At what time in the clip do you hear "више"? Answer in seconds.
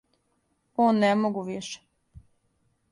1.51-1.79